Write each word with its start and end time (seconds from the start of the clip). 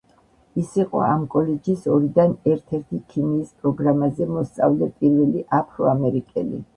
ის 0.59 0.69
იყო 0.83 1.01
ამ 1.07 1.25
კოლეჯის 1.33 1.83
ორიდან 1.97 2.33
ერთ-ერთი 2.53 3.01
ქიმიის 3.11 3.51
პროგრამაზე 3.65 4.29
მოსწავლე 4.31 4.89
პირველი 5.03 5.45
აფრო-ამერიკელი. 5.59 6.63